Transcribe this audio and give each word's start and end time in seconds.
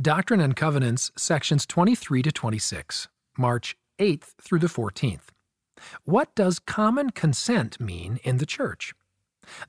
Doctrine 0.00 0.38
and 0.38 0.54
Covenants, 0.54 1.10
sections 1.16 1.66
23 1.66 2.22
to 2.22 2.30
26, 2.30 3.08
March 3.36 3.76
8th 3.98 4.36
through 4.40 4.60
the 4.60 4.68
14th. 4.68 5.30
What 6.04 6.32
does 6.36 6.60
common 6.60 7.10
consent 7.10 7.80
mean 7.80 8.20
in 8.22 8.36
the 8.36 8.46
church? 8.46 8.94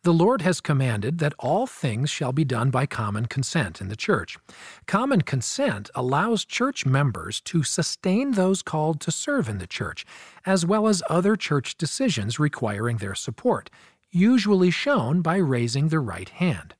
The 0.03 0.13
Lord 0.13 0.43
has 0.43 0.61
commanded 0.61 1.17
that 1.17 1.33
all 1.39 1.65
things 1.65 2.11
shall 2.11 2.31
be 2.31 2.45
done 2.45 2.69
by 2.69 2.85
common 2.85 3.25
consent 3.25 3.81
in 3.81 3.87
the 3.87 3.95
church. 3.95 4.37
Common 4.85 5.21
consent 5.21 5.89
allows 5.95 6.45
church 6.45 6.85
members 6.85 7.41
to 7.45 7.63
sustain 7.63 8.33
those 8.33 8.61
called 8.61 9.01
to 9.01 9.11
serve 9.11 9.49
in 9.49 9.57
the 9.57 9.65
church, 9.65 10.05
as 10.45 10.63
well 10.63 10.87
as 10.87 11.01
other 11.09 11.35
church 11.35 11.75
decisions 11.75 12.37
requiring 12.37 12.97
their 12.97 13.15
support, 13.15 13.71
usually 14.11 14.69
shown 14.69 15.23
by 15.23 15.37
raising 15.37 15.87
the 15.87 15.99
right 15.99 16.29
hand. 16.29 16.75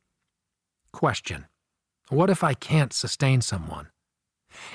Question 0.92 1.48
What 2.10 2.32
if 2.32 2.44
I 2.44 2.56
can't 2.56 2.92
sustain 2.92 3.42
someone? 3.42 3.90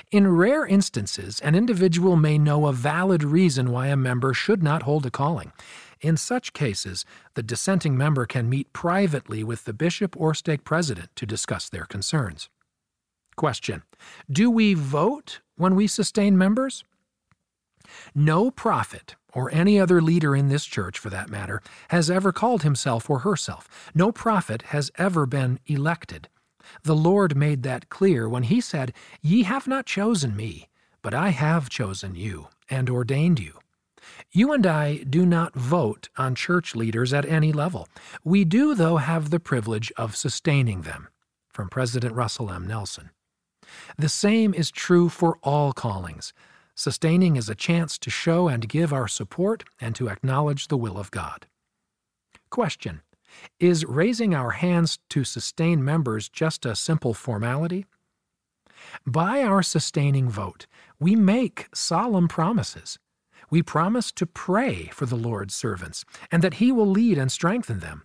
In 0.09 0.35
rare 0.35 0.65
instances, 0.65 1.41
an 1.41 1.53
individual 1.53 2.15
may 2.15 2.37
know 2.37 2.65
a 2.65 2.73
valid 2.73 3.23
reason 3.23 3.71
why 3.71 3.87
a 3.87 3.97
member 3.97 4.33
should 4.33 4.63
not 4.63 4.83
hold 4.83 5.05
a 5.05 5.11
calling. 5.11 5.51
In 5.99 6.15
such 6.15 6.53
cases, 6.53 7.03
the 7.33 7.43
dissenting 7.43 7.97
member 7.97 8.25
can 8.25 8.49
meet 8.49 8.71
privately 8.71 9.43
with 9.43 9.65
the 9.65 9.73
bishop 9.73 10.15
or 10.15 10.33
stake 10.33 10.63
president 10.63 11.09
to 11.17 11.25
discuss 11.25 11.67
their 11.67 11.85
concerns. 11.85 12.49
Question 13.35 13.83
Do 14.31 14.49
we 14.49 14.73
vote 14.73 15.41
when 15.57 15.75
we 15.75 15.87
sustain 15.87 16.37
members? 16.37 16.85
No 18.15 18.49
prophet, 18.49 19.15
or 19.33 19.53
any 19.53 19.77
other 19.77 20.01
leader 20.01 20.35
in 20.35 20.47
this 20.47 20.65
church 20.65 20.97
for 20.97 21.09
that 21.09 21.29
matter, 21.29 21.61
has 21.89 22.09
ever 22.09 22.31
called 22.31 22.63
himself 22.63 23.09
or 23.09 23.19
herself. 23.19 23.91
No 23.93 24.13
prophet 24.13 24.63
has 24.63 24.89
ever 24.97 25.25
been 25.25 25.59
elected. 25.67 26.29
The 26.83 26.95
Lord 26.95 27.35
made 27.35 27.63
that 27.63 27.89
clear 27.89 28.27
when 28.27 28.43
he 28.43 28.61
said, 28.61 28.93
Ye 29.21 29.43
have 29.43 29.67
not 29.67 29.85
chosen 29.85 30.35
me, 30.35 30.69
but 31.01 31.13
I 31.13 31.29
have 31.29 31.69
chosen 31.69 32.15
you 32.15 32.47
and 32.69 32.89
ordained 32.89 33.39
you. 33.39 33.59
You 34.31 34.53
and 34.53 34.65
I 34.65 34.97
do 34.97 35.25
not 35.25 35.55
vote 35.55 36.09
on 36.17 36.35
church 36.35 36.75
leaders 36.75 37.13
at 37.13 37.25
any 37.25 37.51
level. 37.51 37.87
We 38.23 38.45
do, 38.45 38.75
though, 38.75 38.97
have 38.97 39.29
the 39.29 39.39
privilege 39.39 39.91
of 39.97 40.15
sustaining 40.15 40.81
them. 40.81 41.07
From 41.49 41.69
President 41.69 42.13
Russell 42.13 42.51
M. 42.51 42.67
Nelson. 42.67 43.11
The 43.97 44.09
same 44.09 44.53
is 44.53 44.71
true 44.71 45.07
for 45.09 45.37
all 45.41 45.71
callings. 45.71 46.33
Sustaining 46.75 47.37
is 47.37 47.47
a 47.47 47.55
chance 47.55 47.97
to 47.99 48.09
show 48.09 48.49
and 48.49 48.67
give 48.67 48.91
our 48.91 49.07
support 49.07 49.63
and 49.79 49.95
to 49.95 50.09
acknowledge 50.09 50.67
the 50.67 50.77
will 50.77 50.97
of 50.97 51.11
God. 51.11 51.47
Question 52.49 53.01
Is 53.59 53.85
raising 53.85 54.33
our 54.33 54.51
hands 54.51 54.99
to 55.09 55.23
sustain 55.23 55.83
members 55.83 56.29
just 56.29 56.65
a 56.65 56.75
simple 56.75 57.13
formality? 57.13 57.85
By 59.05 59.43
our 59.43 59.63
sustaining 59.63 60.29
vote, 60.29 60.67
we 60.99 61.15
make 61.15 61.67
solemn 61.73 62.27
promises 62.27 62.99
we 63.49 63.61
promise 63.61 64.11
to 64.13 64.25
pray 64.25 64.89
for 64.93 65.05
the 65.05 65.15
Lord's 65.15 65.53
servants 65.53 66.03
and 66.31 66.43
that 66.43 66.55
He 66.55 66.71
will 66.71 66.87
lead 66.87 67.17
and 67.17 67.31
strengthen 67.31 67.79
them. 67.79 68.03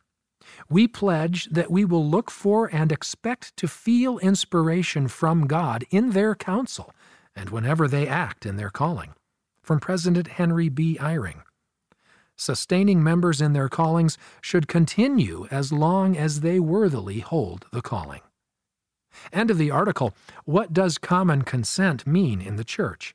We 0.68 0.88
pledge 0.88 1.46
that 1.46 1.70
we 1.70 1.84
will 1.84 2.06
look 2.06 2.30
for 2.30 2.72
and 2.74 2.90
expect 2.90 3.56
to 3.56 3.68
feel 3.68 4.18
inspiration 4.18 5.08
from 5.08 5.46
God 5.46 5.84
in 5.90 6.10
their 6.10 6.34
counsel 6.34 6.92
and 7.34 7.50
whenever 7.50 7.86
they 7.86 8.08
act 8.08 8.44
in 8.44 8.56
their 8.56 8.70
calling. 8.70 9.14
From 9.62 9.78
President 9.78 10.26
Henry 10.26 10.68
B. 10.68 10.98
Eyring. 11.00 11.42
Sustaining 12.40 13.02
members 13.02 13.42
in 13.42 13.52
their 13.52 13.68
callings 13.68 14.16
should 14.40 14.66
continue 14.66 15.46
as 15.50 15.72
long 15.72 16.16
as 16.16 16.40
they 16.40 16.58
worthily 16.58 17.20
hold 17.20 17.66
the 17.70 17.82
calling. 17.82 18.22
End 19.30 19.50
of 19.50 19.58
the 19.58 19.70
article 19.70 20.14
What 20.46 20.72
Does 20.72 20.96
Common 20.96 21.42
Consent 21.42 22.06
Mean 22.06 22.40
in 22.40 22.56
the 22.56 22.64
Church? 22.64 23.14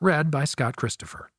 Read 0.00 0.28
by 0.28 0.44
Scott 0.44 0.74
Christopher. 0.74 1.30